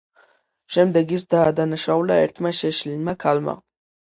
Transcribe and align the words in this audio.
შემდეგ 0.77 1.13
ის 1.17 1.25
დაადანაშაულა 1.33 2.17
ერთმა 2.23 2.53
შეშლილმა 2.63 3.15
ქალმა. 3.27 3.57